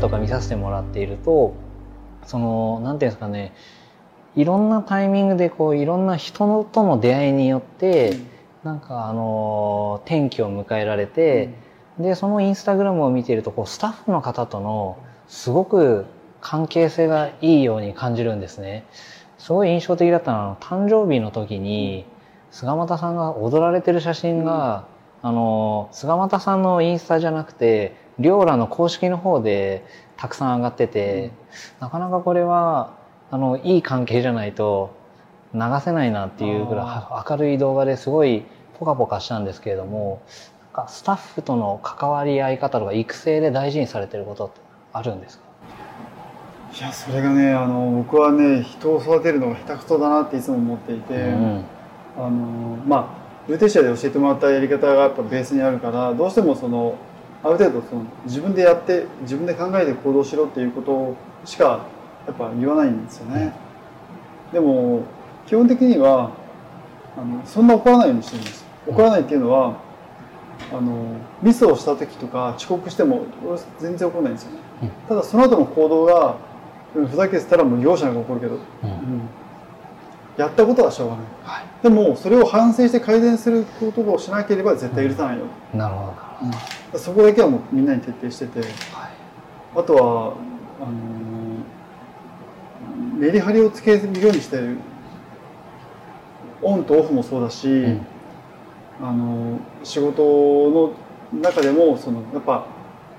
[0.00, 1.54] とか見させてもらっていると
[2.26, 3.52] その何ていうんですかね
[4.36, 8.26] いろんなタイミングでこういろんな人との出会いによって、うん、
[8.64, 11.50] なんかあの転機を迎えられて、
[11.98, 16.06] うん、でそのインスタグラムを見ているとこうスタッフの方とのすごく
[16.40, 18.86] 関係性がいいように感じるんですね。
[19.38, 22.04] すごい印象的だったのは誕生日の時に
[22.50, 24.86] 菅又さんが踊られてる写真が、
[25.22, 29.84] うん、あの菅又さんのインスタじゃなくてリョーラの公式の方で
[30.16, 31.30] たくさん上がってて、
[31.80, 32.94] なかなかこれは
[33.30, 34.94] あのいい関係じゃないと
[35.54, 38.44] 流せないなっていうぐらい明るい動画ですごい
[38.78, 40.22] ポカポカしたんですけれども
[40.74, 44.60] なんかスタッフとの関わり合い方とか育成で大事にされてることって
[44.92, 45.44] あるんですか？
[46.78, 51.64] いやそれがねあの僕はね人を育てるのが下手くそだなっていつも思っていて、うん、
[52.16, 52.30] あの
[52.86, 53.16] ま
[53.46, 56.96] あルーテシアで教えてもらったやり方がやっぱベースにあるからどうしてもその
[57.42, 61.86] ある程度その自分でやって自分で考えて行動しろっていうことしか
[62.26, 63.52] やっぱ言わないんですよね。
[64.52, 65.02] でも
[65.46, 66.30] 基本的には
[67.16, 68.64] あのそんな怒らないようにしてるんです。
[68.86, 69.76] 怒らないっていうのは
[70.72, 73.24] あのミスをした時とか遅刻しても
[73.78, 74.58] 全然怒らないんですよね。
[75.08, 76.36] ただその後の行動が
[76.92, 78.60] ふざけてたらもう容赦なく怒るけど、うん、
[80.36, 86.14] やったことはしょうがない、はい、でもそれを反省して改善することをしなければ絶対許さないよ、うん、なるほど、
[86.94, 88.70] そこだけはもうみんなに徹底してて、はい、
[89.76, 90.34] あとは
[90.80, 91.30] あの
[93.18, 94.78] メリハリをつけるようにしてる
[96.62, 98.06] オンとオフもそうだし、うん、
[99.00, 100.94] あの仕事
[101.32, 102.66] の中でもそのやっぱ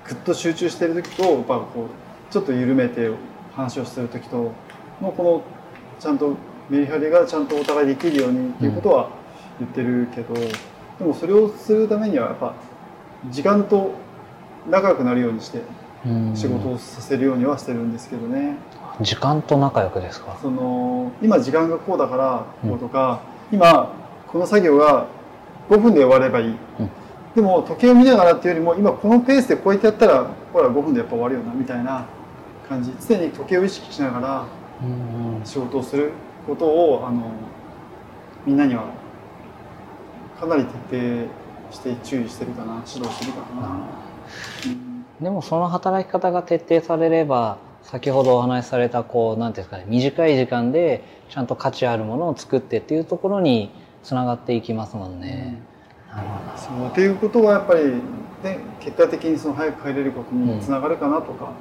[0.06, 3.10] ぐっと集中してる時とやっぱこうちょっと緩めて
[3.54, 4.52] 話をする時と
[5.00, 5.42] のこの
[5.98, 6.36] ちゃんと
[6.68, 9.10] メリハリがちゃんとお互いできるようにっていうことは
[9.58, 10.48] 言ってるけど、うん、
[10.98, 12.54] でもそれをするためにはやっぱ
[13.30, 13.92] 時間と
[14.68, 15.62] 仲良くなるようにして
[16.34, 18.56] 仕事をさせるようにはしてるんですけどね。
[19.00, 20.36] 時間と仲良くですか？
[20.42, 23.92] その今時間がこうだからこうとか、うん、今
[24.28, 25.06] この作業が
[25.70, 26.56] 5分で終わればいい、うん、
[27.34, 32.06] でも時計を見ながらっていうよりも今このペースでこうやってやったらほら5分でやっぱ終わるよなみたいな
[32.68, 32.92] 感じ。
[33.08, 34.44] 常に時計を意識しながら
[35.44, 36.10] 仕事をする
[36.46, 37.32] ことをあの
[38.44, 38.84] みんなには
[40.38, 41.41] かなり徹底
[41.72, 43.88] して注意してるかな指導してるかな、
[44.66, 53.70] うん、でもその働き方が徹底されれば先ほどお話しされたこう何ていうんですかね短い時間でちゃんと価値あるものを作ってっていうところに
[54.02, 55.56] つながっていきますもんね。
[56.12, 57.86] うん、そうっていうことはやっぱり、
[58.42, 61.52] ね、結果的にその早く帰れることにつながるかなとか、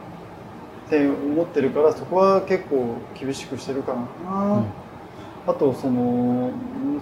[0.88, 4.66] って思ってるからそこは結構厳しくしてるかな、うん、
[5.48, 6.52] あとその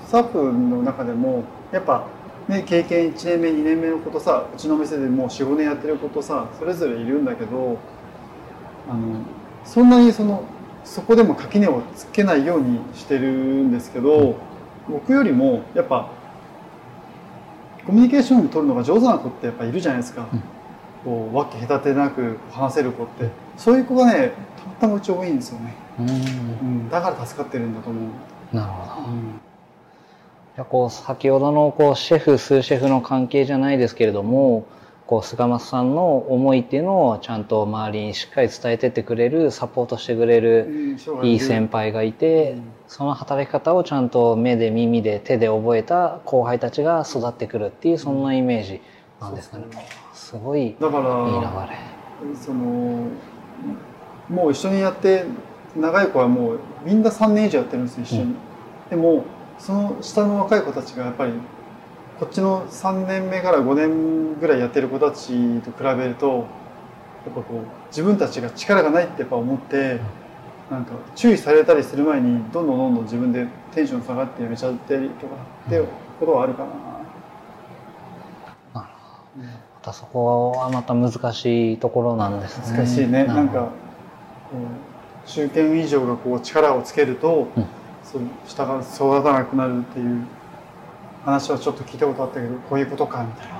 [0.06, 2.06] スタッフの中でもやっぱ
[2.50, 7.78] ね経験1年目2年目のことさうちの店でもう45年やってることさそれぞれいるんだけど
[8.90, 9.22] あの
[9.64, 10.44] そんなにその
[10.84, 14.38] そこでも垣根をつけないようにしてるんですけど、
[14.88, 16.10] うん、僕よりもやっぱ
[17.86, 20.28] コミュニケーションを取るのが上手な子ってやっぱいるじゃないですか。
[20.32, 20.44] うん。
[21.04, 23.30] こう分け隔てなく話せる子って。
[23.58, 28.00] そういう子がねたまたまうち多いんですよね、うん、だから助かってるんだと思
[28.54, 28.56] う。
[28.56, 29.40] なるほど、うん、
[30.60, 34.68] じゃこう先ほどのこうシェフ数シェフの関係じゃないですけれども
[35.08, 42.58] こう菅松さんの思いっていうのをちゃんと周りにしっかり伝えてってくれるサポートしてくれるいい先輩がいて、
[42.90, 48.82] その働き方をちゃんと目で耳で手で覚えた後輩たちが育ってくるっていうそんなイメージ
[49.22, 49.64] なんですかね。
[50.14, 50.92] すごいいい流れ。
[52.36, 53.08] その
[54.28, 55.24] もう一緒にやって
[55.78, 58.38] 長い子はもうみんな3年以上やってるんです一緒に、うん、
[58.90, 59.24] でも
[59.60, 61.34] その下の若い子たちがやっぱり
[62.20, 66.48] こっちの3年目から5年ぐらいやってる子たちと比べると
[67.26, 70.00] やっぱこう自分たちが力がないってやっぱ思って、
[70.72, 75.36] なんか注意されたりする前にどんどんどんどん自分でテンション下がってやめちゃったりとか
[75.68, 75.84] って
[76.20, 76.90] ことはあるかな。
[79.82, 82.78] たそこはまた難しいところなんですね。
[82.78, 83.24] 難しいね。
[83.24, 83.70] なんか、
[85.26, 87.66] 中堅以上がこう力をつけると、うん、
[88.12, 90.26] そう下が育たなくなるっていう
[91.24, 93.60] 話はちょっと聞いたことあったけど、こういうことかみたいな。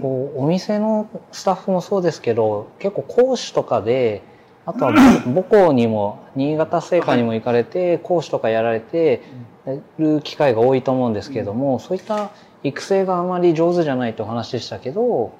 [0.00, 4.22] こうお店のスタッフもそうですけど結構講師とかで
[4.64, 9.22] あとは母校にも新潟製菓にも行かれて講師とかやられて
[9.98, 12.30] る機会が多いと思うんですけどもそういった
[12.62, 15.34] 育成があまり上手じゃないってお話でしたけど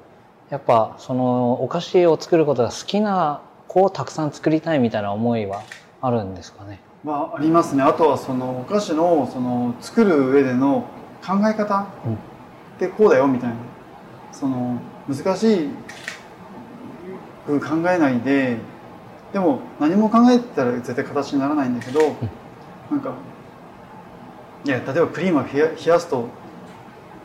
[0.51, 5.63] やっぱそのお菓子を作ることが好きな子をたくさん作りたいみたいな思いは
[6.03, 6.81] あるんですかね。
[7.05, 7.83] まあ、ありますね。
[7.83, 10.87] あとはそのお菓子のその作る上での
[11.25, 11.87] 考え方っ
[12.79, 13.57] てこうだよみたいな、
[14.33, 15.69] その難しい
[17.47, 18.59] く考えないで
[19.33, 22.01] でも何も考えてたら絶対形にならないんだけど、
[22.91, 23.15] なんか
[24.65, 26.29] いや例えばクリームを冷や冷やすと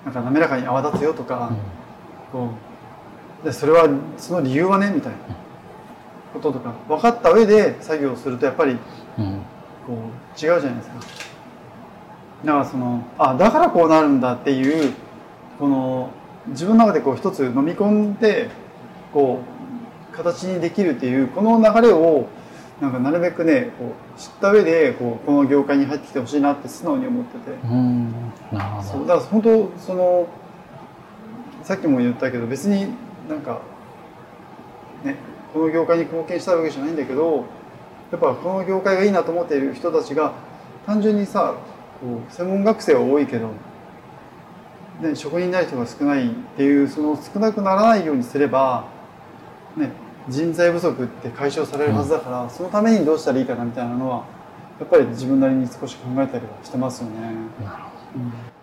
[0.05, 1.51] なんか滑らかに泡立つよとか、
[2.31, 2.49] こ
[3.43, 5.17] うでそれはその理由はねみたいな
[6.35, 8.77] こととか分かった上で作業をするとやっぱり
[9.17, 9.41] うん
[9.87, 9.95] こう
[10.33, 10.95] 違うじゃないですか。
[12.43, 14.93] だからそのあだからこうなるんだっていう
[15.57, 16.09] この
[16.47, 18.49] 自分の中でこう一つ飲み込んで
[19.13, 19.39] こ
[20.11, 22.27] う形にできるっていうこの流れを
[22.81, 27.51] なんかなるべくねこう知った上でこうこの業界に入ってきてほしいなって素直に思ってて。
[27.63, 28.11] うん。
[28.51, 28.83] なるほど。
[28.83, 30.27] そうだから本当その
[31.63, 32.87] さっきも言ったけど別に
[33.29, 33.61] なんか
[35.03, 35.15] ね
[35.55, 37.45] この業界に貢献したいわけじゃないんだけど
[38.11, 40.33] やっぱこの業界がいいなと思っている人たちが
[40.85, 41.55] 単純にさ
[42.01, 43.51] こう専門学生は多いけど、
[45.01, 48.89] ね、職人になる人が少ないっていうその少なくならないようにすれば、
[49.77, 49.91] ね、
[50.27, 54.25] 人材不足って解消されるはずだから、そのためにどうしたらいいかなみたいなのは
[54.77, 57.21] やっぱり自分なりに少し考えたりはしてますよね。
[57.21, 58.23] なるほど。
[58.23, 58.54] うん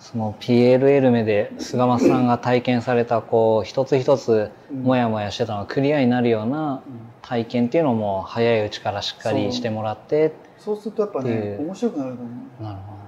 [0.00, 4.82] その PLL 目で菅松さんが体験されたこう一つ一つうん。
[4.82, 7.00] モヤモヤしてたのがクリアになるようなうん。
[7.22, 10.76] 体験っていうのも早いうちからしっかりしてもらってそう。
[10.76, 12.30] するとやっぱね面白くなると思
[12.60, 12.62] う。
[12.62, 12.98] なるほど。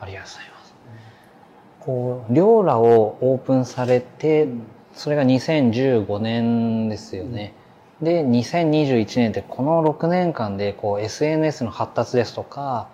[0.00, 0.74] ありがとうございます。
[1.80, 4.62] こう両ラをオープンされてうん。
[4.92, 7.54] それが2015年ですよね、
[8.02, 12.88] で2021年ってこの6年間でこう SNS の発達ですとか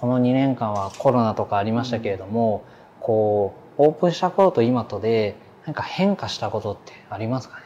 [0.00, 2.64] この2年間はコロナとかありましたけれども、
[3.00, 5.36] こうオープンした頃と今とで
[5.66, 7.64] 何か変化したことってありますかね？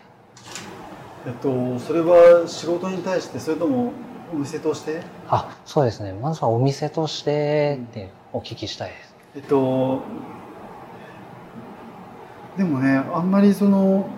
[1.26, 3.92] えっとそれは仕事に対してそれとも
[4.32, 5.02] お店として？
[5.28, 6.12] あそうですね。
[6.12, 9.14] まずはお店としてってお聞きしたいです。
[9.36, 10.02] えっと
[12.58, 14.08] でもねあんまりその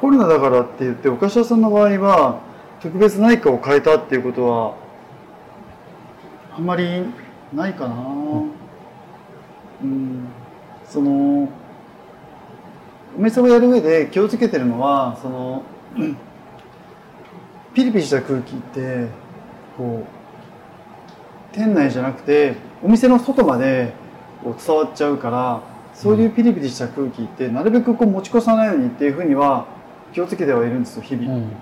[0.00, 2.40] コロナだからって言ってお菓子屋さんの場合は
[2.80, 4.83] 特別何かを変えたっていうことは
[6.56, 7.04] あんまり
[7.52, 7.94] ないかな。
[9.82, 10.28] うん。
[10.84, 11.48] その
[13.16, 15.62] お店をやる上で気をつけてるのはその
[15.96, 16.16] うん。
[17.74, 19.08] ピリピリした空気って
[19.76, 23.92] こう店内じゃなくてお店の外まで
[24.44, 25.60] こう伝わっちゃうから
[25.92, 29.66] そういうピリピリした空気ってなるべくこう持ち越さないようにっていうふうには
[30.12, 31.52] 気をつけてはいるんですよ日々、うん。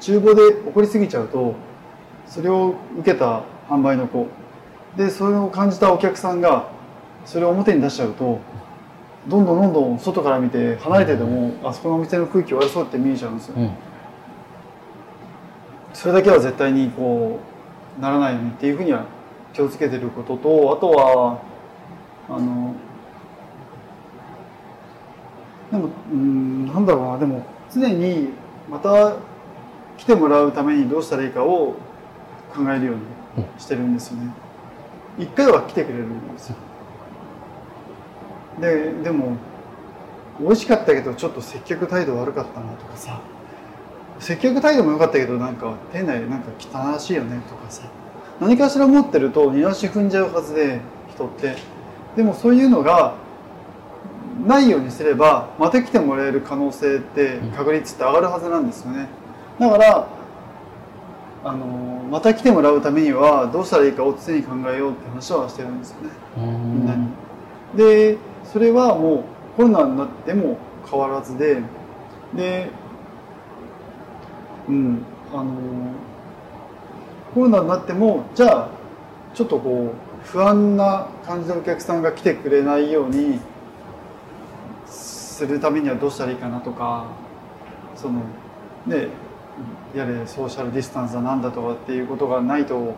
[0.00, 1.54] 厨房で起こりすぎちゃうと
[2.26, 4.26] それを受けた販売の子。
[4.96, 6.70] でそれを感じたお客さんが
[7.24, 8.40] それを表に出しちゃうと
[9.28, 13.70] どんどんどんどん外から見て離れてても、あそこのお店の空気悪そうって見えちゃうんですよ、うん。
[15.92, 17.38] それだけは絶対にこ
[17.98, 19.04] うならないようにっていうふうには
[19.52, 21.42] 気をつけてることとあとは
[22.28, 22.74] あの
[25.70, 28.30] でもうんなんだろうなでも常に
[28.70, 29.16] また
[29.98, 31.74] 来てもらうためにどうしたらいいかを
[32.54, 33.02] 考えるように
[33.58, 34.30] してるんですよね。
[35.18, 36.56] 一回は来てくれるんですよ。
[38.60, 39.36] ででも
[40.40, 43.20] 美味しかったけどちょっと接客態度悪かったなとかさ。
[44.20, 47.82] 接客態度も良かったけどなんか店内なんか汚らしいよねとかさ。
[48.40, 50.80] 何かしら持ってると二足踏んじゃうはずで
[51.10, 51.56] 人って。
[52.16, 53.14] でもそういうのが
[54.44, 59.08] ないようにすればまた来てもらえる可能性って確率って上がるはずなんですよね。
[59.58, 60.08] だから
[61.44, 61.66] あの
[62.10, 66.10] また来てもらうためにはどうしたらいいかを常に考えようって話はしてるんですよね。
[66.36, 66.86] うみん。
[66.86, 67.08] なにん。
[67.76, 69.24] でそれはもう
[69.56, 70.58] コロナになっても
[70.90, 71.62] 変わらずで
[72.34, 72.70] で
[74.68, 75.02] うん
[75.32, 75.52] あの
[77.34, 78.68] コロナになってもじゃあ
[79.34, 83.40] ちょっとこう不安な感じのお客さんが来てくれないように
[84.86, 87.06] するためにはどうしたらいいかなとか
[87.94, 88.22] その
[88.86, 89.08] ね
[89.94, 92.94] やれソーシャルディスタンスだなんだとかっていうことがないと、ね、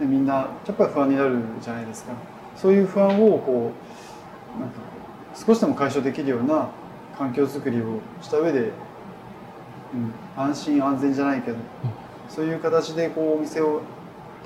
[0.00, 2.12] みんなやっぱり不安になるじゃないですか
[2.56, 3.72] そういう不安をこ
[4.56, 4.76] うなんか
[5.34, 6.68] 少しでも解消できるような
[7.18, 8.64] 環境づくりをした上で、う
[9.96, 11.56] ん、安心安全じゃないけど、
[12.28, 13.82] そういう形でこうお店を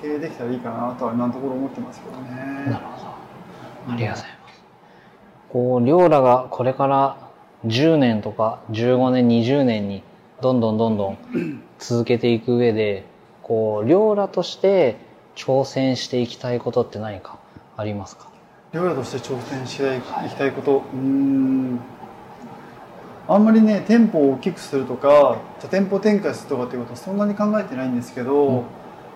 [0.00, 2.84] 経営できたらいいかなとは今のところ思ってますけどなる。
[2.86, 3.10] ほど
[3.92, 4.62] ありがとうございます。
[5.48, 7.16] こう、りょうらがこれから
[7.66, 10.02] 10年とか15年、20年に
[10.40, 11.18] どんどんどんどん
[11.78, 13.04] 続けていく上で、
[13.42, 14.96] こう、りょうらとして
[15.36, 17.38] 挑戦していきたいことって何か
[17.76, 18.28] ありますか？
[18.72, 21.80] 料理として挑戦していきたいこと、うーん。
[23.28, 28.62] あんまりね店舗を大きくするとか多店舗展開するとかっていうことはそんなに考えてないんですけど、うん。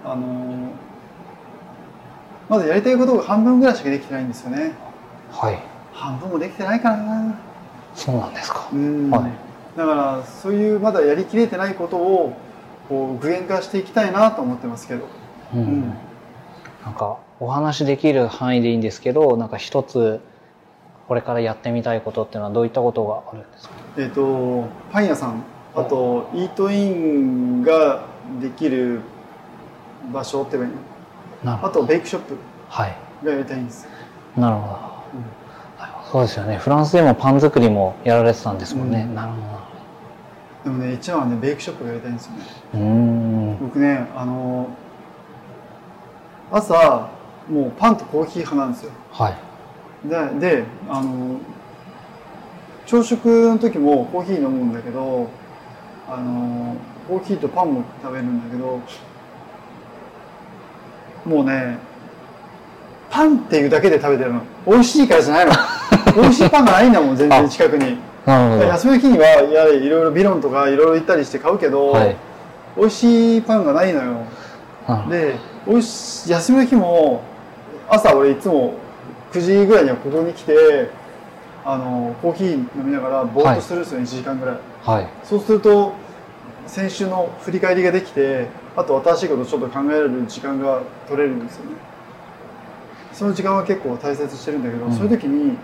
[0.04, 0.70] あの
[2.48, 4.72] まだやりたいことが半分ぐらいしかできてないんですよね。
[5.32, 5.58] はい。
[5.92, 7.34] 半分もできてないかな。
[7.94, 8.68] そうなんですか。
[8.72, 8.76] う。
[8.76, 9.32] ん、はい
[9.76, 12.36] だからそういうまだやりきれてないことを
[12.88, 15.06] こう具現化していきたいなと思ってますけど、
[15.54, 15.60] うん。
[15.60, 15.94] うん。
[16.84, 20.20] なんかお話できる範囲でいいんですけどなんか一つ
[21.08, 23.74] これからやってみたいことっていうのはどういったことがあるんですか？
[23.98, 25.42] えっ、とパン屋さん
[25.74, 28.04] あとイートインが
[28.40, 29.00] できる
[30.12, 30.68] 場所っていいの
[31.42, 31.68] なるほど。
[31.68, 32.36] あとベイクショップ
[32.68, 32.96] はい。
[33.24, 33.88] がやりたいんです、
[34.36, 34.78] なるほど、
[36.12, 36.56] そうですよね。
[36.56, 39.14] フランスでもパン作りもやられてたんですもんね、うん。
[39.14, 39.36] なるほ
[40.64, 43.56] でもね一番はねベイクショップがやりたいんですよね。
[43.60, 44.68] 僕ねあの
[46.50, 47.10] 朝
[47.48, 48.92] もうパンとコーヒー派なんですよ。
[49.12, 49.36] はい。
[50.08, 51.38] でであの
[52.86, 55.28] 朝食の時もコーヒー飲むんだけど
[56.08, 56.76] あの
[57.08, 58.80] コーヒーとパンも食べるんだけど
[61.26, 61.78] もうね
[63.10, 64.40] パンっていうだけで食べてるの。
[64.66, 65.52] 美味しいからじゃないの。
[66.16, 72.16] 美味しいパンがないんだもん全然近くに休みの日にはいやいろいろビロンとかいろいろ行ったりして買うけど、はい。
[72.76, 74.26] 美味しいパンがないのよ。
[75.08, 77.22] でおいし休みの日も
[77.88, 78.74] 朝俺いつも
[79.32, 80.90] 9時ぐらいにはここに来て
[81.64, 84.58] あのコーヒー飲みながらぼーっとするんですよ、1時間ぐらい。
[84.82, 85.08] はい。
[85.22, 85.92] そうすると
[86.66, 91.76] 先週の振り返りができてあと新しいことをちょっと考える時間が取れるんですよね。
[93.12, 94.92] その時間は結構大切にしてるんだけど、うん。
[94.92, 95.56] そういう時に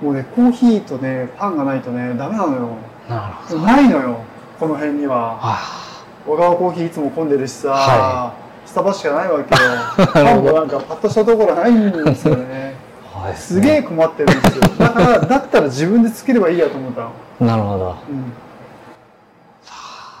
[0.00, 2.76] もうねコーヒーとねパンがないとねダメなのよ。
[3.08, 3.60] なるほど。
[3.60, 4.20] ないのよ
[4.58, 5.38] この辺には。
[5.40, 5.94] あ
[6.26, 8.34] 小川コーヒーいつも混んでるしさ、は
[8.64, 9.60] スタバしかないわけよ。
[10.12, 12.74] パンもなんかパッとしたところないんですよね。
[13.14, 13.34] あはい。
[13.36, 14.62] すげえ困ってるんですよ。
[14.78, 17.10] だからだったら自分でつければいいやと思ったの、
[17.40, 17.96] なるほど。
[18.08, 18.32] うん、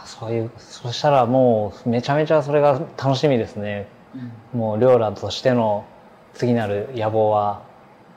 [0.04, 3.88] そういうそしたらもうめちゃめちゃそれが楽しみですね。
[4.52, 5.84] もうリョーラとしての
[6.34, 7.62] 次なる野望は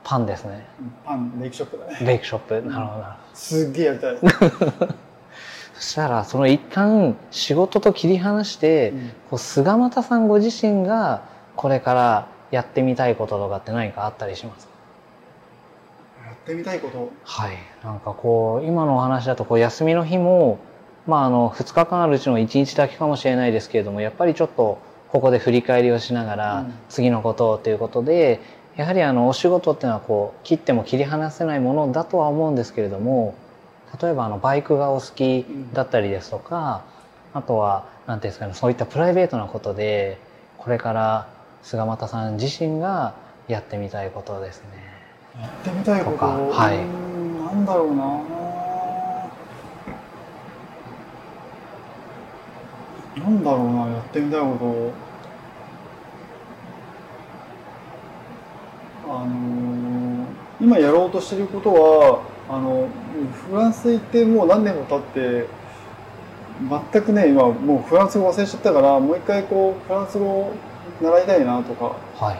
[0.08, 0.66] パンですね。
[1.04, 2.06] パンベイクショップだね。
[2.06, 2.54] ベイクショップ。
[2.54, 3.14] なるほどなるほど。
[3.34, 4.16] すっげえやりたい、
[5.74, 8.94] そしたらその一旦仕事と切り離して、
[9.28, 11.20] こう菅又さんご自身が
[11.56, 14.72] これからやってみたいこととかって何かあったりしますか？
[16.26, 17.10] やってみたいこと？
[17.24, 17.56] はい。
[17.84, 20.58] なんかこう今のお話だとこう休みの日も
[21.06, 24.78] まああの2日間あるうちの1日だけかもしれないですけれどもやっぱりちょっと
[25.10, 26.74] ここで振り返りをしながらうん。
[26.88, 28.40] 次のことをということで
[28.78, 33.34] やはりあのお仕事っていうのはこう切っても切り離せないものだとは思うんですけれども
[34.00, 36.84] 例えばあのバイクがお好きだったりですとか
[37.34, 40.18] あとは何ていうんですかねそういったプライベートなことで
[40.58, 41.28] これから
[41.64, 43.14] 菅又さん自身が
[43.48, 44.68] やってみたいことですね。
[45.40, 46.16] やってみたいこと？
[46.16, 46.76] とかはい。
[46.76, 48.04] なんだろうな。
[53.24, 54.92] なんだろうなやってみたいこ
[59.06, 62.88] とあのー今やろうとしてることはあの
[63.48, 65.46] フランス行ってもう何年も経って
[66.92, 70.52] 全くね今もうフランス語忘れちゃったからもう一回こうフランス語を
[71.00, 72.38] 習いたいなとか、はい。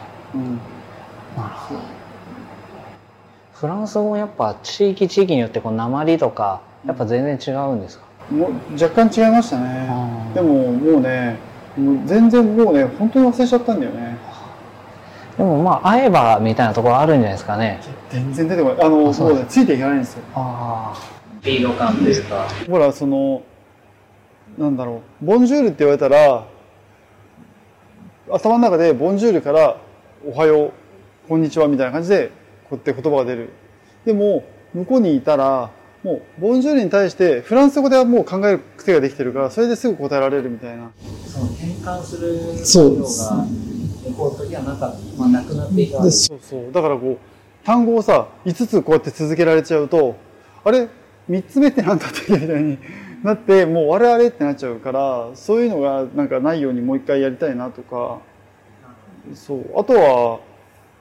[3.54, 9.88] フランス語もやっぱ地域地域によってこう鉛とかやっぱ全然違うんですか、もう若干違いましたね。
[10.34, 11.38] でももうね
[11.78, 14.18] もう全然もうね本当に忘れちゃったんだよね
[15.38, 17.80] でもまあ会えばみたいなところあるんじゃないですかね。
[18.10, 18.82] 全然出てこない。
[18.82, 19.28] あのあそう。
[19.30, 20.24] もうねついていかないんですよ。
[20.34, 21.00] ああ。
[21.40, 22.48] スピード感というか。
[22.68, 23.42] ほらその
[24.58, 25.24] なんだろう。
[25.24, 26.44] ボンジュールって言われたら
[28.32, 29.76] 頭の中でボンジュールから
[30.26, 30.72] おはよう
[31.28, 32.32] こんにちはみたいな感じで
[32.68, 33.50] こうやって言葉が出る。
[34.04, 34.42] でも
[34.74, 35.70] 向こうにいたら
[36.02, 40.90] もうボンジュールに対してフランス語ではもう考える癖ができてるからそれですぐ答えられるみたいな。
[41.26, 43.06] その転換するそう量
[44.04, 46.08] が向こうときはなかった、まあ、なくなっていたわけ。
[46.08, 46.72] でですそうそう。
[46.72, 47.18] だからこう
[47.64, 50.16] 単語をさ5つこうやって続けられちゃうと
[50.64, 50.88] あれ
[51.28, 52.78] ？3つ目って何だったっけみたいに
[53.22, 58.20] なってもうあれあれってなっちゃうからそういうのがなんかないようにもう一回やりたいなとか。
[59.34, 59.78] そう。
[59.78, 60.40] あとは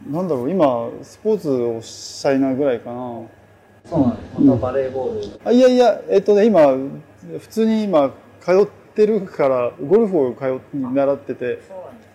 [0.10, 3.22] なんだろう今スポーツをしたいなぐらいかな。
[3.86, 4.42] そうなんです。
[4.42, 6.76] またバレーボール、あいやいやえっとね今
[7.40, 8.12] 普通に今
[8.42, 11.62] 通ってるからゴルフを通っ習ってて。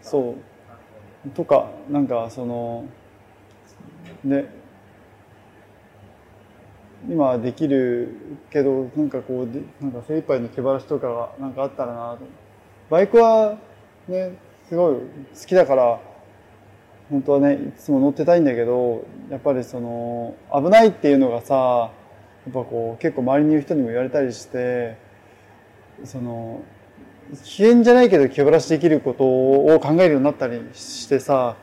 [0.02, 0.51] そう
[1.30, 2.84] とかなんかその
[4.24, 4.46] ね
[7.08, 8.16] 今はできる
[8.50, 12.20] けどなんかこうでなんか精一杯の気晴らしとかがなんかあったらなと。
[12.90, 13.58] バイクは
[14.08, 14.36] ね
[14.68, 15.00] すごい好
[15.46, 16.00] きだから
[17.10, 24.96] 本当はねいつも乗ってたいんだけどやっぱりその危ないっていうのがさやっぱこう結構周りにいる人にも言われたりして
[26.04, 26.62] その
[27.32, 31.56] 危険じゃないけど気晴らしできることを考えるようになったりしてさ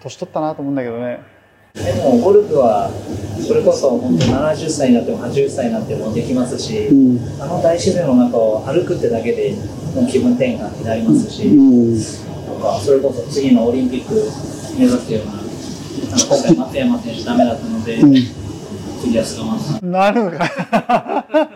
[0.00, 1.20] 年取ったなと思うんだけどね。
[1.74, 2.90] でもゴルフは
[3.46, 7.42] それこそ本当70歳になっても80歳になってもできますし、うん。
[7.42, 9.54] あの大自然の中を歩くってだけで
[9.94, 12.00] もう気分転換になりますし、うん。
[12.46, 14.14] とかそれこそ次のオリンピック
[14.78, 15.42] 目指すようなあの
[16.24, 18.14] 今回松山選手ダメだったので、うん。
[19.02, 19.90] 次は菅間さん。
[19.90, 21.48] なるのか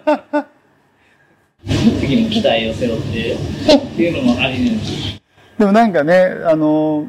[2.11, 5.23] 次も期待を背負ってっていうのもありなんです。
[5.57, 7.07] でもなんかねあの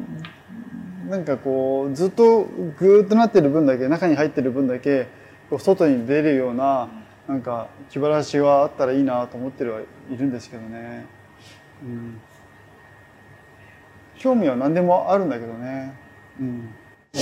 [1.09, 5.07] なんかこうずっとぐーっとなってる分だけ中に入ってる分だけ
[5.49, 6.87] こう外に出るような
[7.27, 11.05] なんか気晴らしはあったらいいなと思ってるはいるんですけどね、
[11.81, 12.21] うん、
[14.19, 15.93] 興味は何でもあるんだけどね、
[16.39, 16.69] うん、
[17.13, 17.19] ま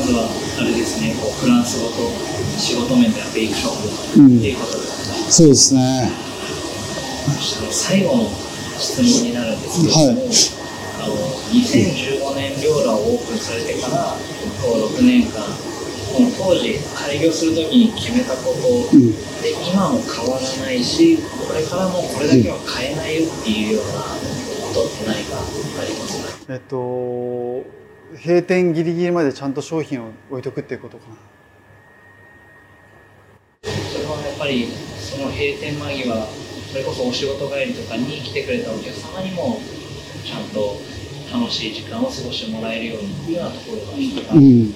[0.00, 0.28] ずは
[0.60, 2.10] あれですねこうフランス語と
[2.58, 4.78] 仕事面ではベイクショップっていうことで。
[4.78, 6.26] すね、そうですね
[7.70, 8.30] 最後の
[8.78, 10.22] 質問になるんですけれども、
[11.00, 11.14] あの
[11.52, 14.16] 2015年両ラをオープンされてから
[14.62, 15.42] こう6年間
[16.12, 19.12] この当時開業するときに決めたことうん。
[19.42, 26.52] で今も変わらないしこれからもこれだけは変えないよっていうようなことって何かありますか？
[26.54, 27.64] えっと
[28.16, 31.16] 閉店ギリギリまでちゃんと商品を置いとくっていうことかな。
[33.62, 36.26] それはやっぱりその閉店間際
[36.76, 39.58] それこそお仕事帰りとかに来てくれたお客様にも
[40.22, 40.76] ちゃんと
[41.32, 44.74] 楽しい時間を過ごしてもらえるようにっていうようなところが一つん、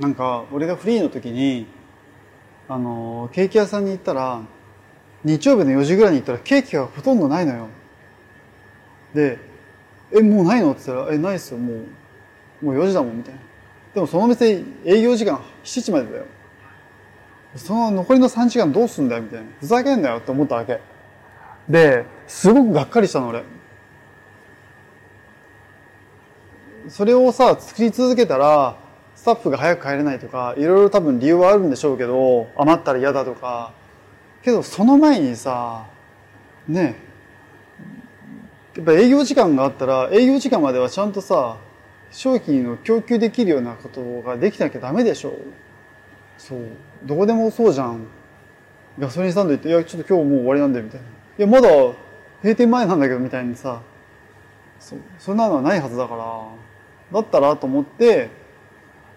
[0.00, 1.66] なんか俺がフリーの時に
[2.68, 4.42] あのケーキ屋さんに行ったら
[5.22, 7.68] 日曜日の4時ぐらいに行ったらケーキがほとんどないのよ。
[9.14, 9.38] で
[10.12, 11.58] 「えもうないの?」って言ったら「えないっすよ。
[11.58, 11.74] も
[12.60, 13.40] うもう4時だもん」みたいな。
[13.94, 16.24] でもその店営業時間7時までだよ
[17.56, 19.46] その残りの3時間どうすんだよみたいな。
[19.60, 20.80] ふざけんなよって思ったわけ。
[21.68, 23.44] ですごくがっかりしたの俺。
[26.88, 28.76] それをさ作り続けたら
[29.14, 33.72] スタッフが早く帰れないとかいろいろ多分理由はあるんでしょうけど余ったら嫌だとか。
[34.42, 35.86] けどその前にさ
[36.66, 36.96] ね
[38.74, 41.58] やっぱ営業時間があったら営業時間まではちゃんとさ
[42.10, 45.34] 商品を供給できるようなことができなきゃダメでしょう。
[46.38, 46.60] そう。
[47.04, 48.06] どこでもそうじゃん。
[48.98, 51.06] ガソリンスタンド行って「いやちょっと今日もう終わりなんで」みたいな
[51.38, 51.94] 「いやまだ閉
[52.42, 53.80] 店前なんだけど」みたいにさ。
[54.82, 56.24] そそんなのはないはずだから。
[57.12, 58.30] だったらと思って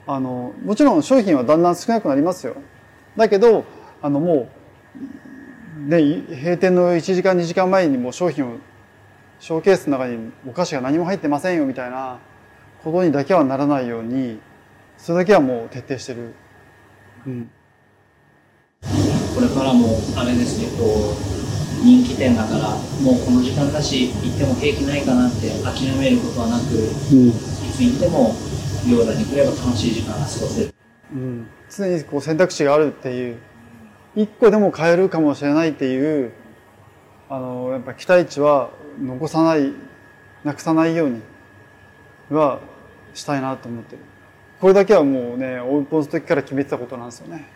[0.06, 2.56] あのもちろん商品はだんだん少なくなりますよ。
[3.15, 3.65] だけど
[4.01, 4.49] あのも
[5.78, 8.58] うね閉店の1時間2時間前にもう商品を
[9.39, 12.19] ショーケースの中にお菓子が何も入ってませんよみたいな
[12.84, 14.39] ことにだけはならないように
[14.97, 16.34] それだけはもう徹底してる、
[17.27, 17.49] うん、
[19.33, 21.15] これからもあれですねこ
[21.81, 22.69] う人気店だから
[23.01, 27.31] もうこの時間だし行っても平気ないかなって諦めることはなくい
[27.71, 28.33] つ行っても
[28.89, 30.73] 両田に来れば楽しい時間が過ごせる。
[31.13, 33.38] うん、常にこう選択肢があるっていう
[34.15, 36.31] 一個でも変えるかもしれないっていう
[37.29, 38.69] あのやっぱ期待値は
[39.01, 39.71] 残さない
[40.43, 41.21] なくさないように
[42.29, 42.59] は
[43.13, 44.01] したいなと思ってる
[44.59, 47.47] これだけはもうねオープンの時から決めてたことなんですよね。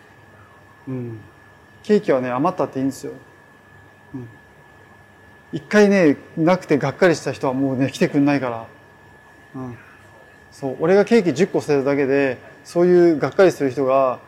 [0.88, 1.20] うん。
[1.82, 3.12] ケーキはね余ったっていいんですよ、
[4.14, 4.28] うん、
[5.50, 8.66] 一回ねなくてがっかりした人はもうね来てくんないから。
[9.54, 9.76] うん。
[10.50, 10.76] そう。
[10.80, 14.20] 俺がケーキ10個捨てるだけでそういうがっかりする人が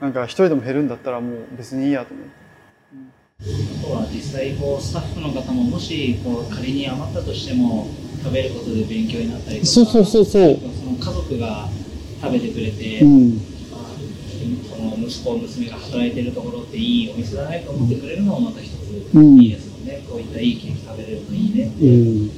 [0.00, 2.46] なんか一人でも減るんだったらもう別にいいやと思って。
[3.38, 7.86] あとは実際こうスタッフの方ももしこう仮に余ったとしても
[8.22, 10.56] 食べることで勉強になったりとかそうそうそうそう。
[10.56, 11.68] その家族が
[12.20, 13.38] 食べてくれて、ん。
[13.72, 13.94] あ
[14.68, 21.66] その息子娘が働いてるところっていいお店だねと思ってくれるのもまた一つうんいいですもんね、こういったいいケーキ食べれるといいね。
[21.66, 21.88] ってう
[22.26, 22.30] ん。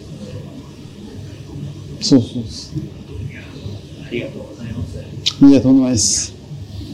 [2.00, 2.72] そうそうです
[4.06, 4.98] ありがとうございます。
[4.98, 6.32] いやとんでもないです。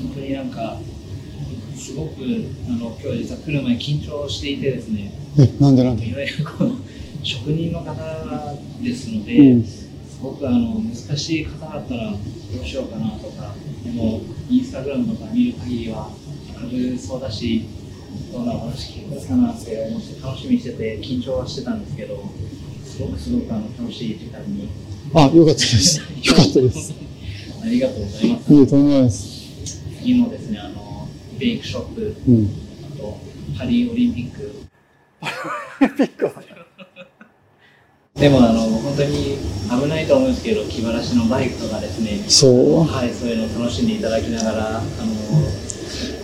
[0.03, 0.79] 本当になんか
[1.77, 2.25] すごく
[2.69, 5.13] あの今日実は来る前緊張していてですね。
[5.39, 6.09] えなんでなんで？
[6.09, 6.77] いわゆるこの
[7.23, 7.95] 職人の方
[8.83, 9.65] ですので、うん
[10.25, 12.17] すごくあの難しい方だったらど
[12.63, 16.09] うしようかなとかでもインスタグラムとか見る限りは
[16.63, 17.69] 明るそうだし
[18.33, 22.25] どんなお話聞けるかなって思って楽しみにしてて緊張はしてたんですけど
[22.83, 24.67] すごくすごくあの楽しい時間に
[25.15, 26.01] あよかったです。
[26.25, 26.95] よかったです。
[27.63, 28.55] ありがとうございます。
[28.55, 29.83] いやとんでもないです。
[30.01, 31.07] 次もですねあの
[31.39, 32.51] ベイクショップうん。
[32.95, 33.19] あと
[33.59, 34.55] パリオリンピック。
[35.99, 36.31] ピックは
[38.15, 44.87] でもあの本当に危ないと思うんですけど気晴らしのバイクとかですねそうはい、そういうのを楽しんでいただきながら、あの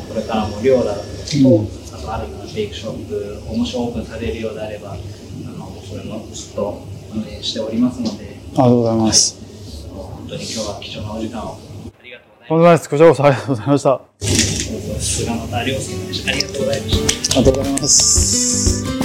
[0.09, 11.59] これからも両ラと、うんあと新たなベイクショップをもしオープンされるようであれば、あのそれもずっと運営しておりますので、ありがとうございます本当に今日は貴重なお時間を
[11.99, 12.25] ありがと
[12.55, 12.89] うございます。
[12.89, 14.01] こちらこそありがとうございました。
[14.21, 17.39] 菅又亮介選手ありがとうございました。
[17.39, 19.00] ありがとうございます。